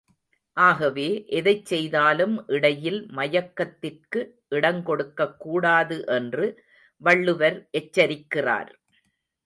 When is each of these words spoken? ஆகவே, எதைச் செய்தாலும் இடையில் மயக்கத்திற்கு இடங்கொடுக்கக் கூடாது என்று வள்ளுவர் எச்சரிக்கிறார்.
ஆகவே, 0.57 1.05
எதைச் 1.29 1.65
செய்தாலும் 1.65 2.47
இடையில் 2.47 3.07
மயக்கத்திற்கு 3.11 4.21
இடங்கொடுக்கக் 4.51 5.37
கூடாது 5.37 6.05
என்று 6.09 6.47
வள்ளுவர் 7.01 7.69
எச்சரிக்கிறார். 7.77 8.71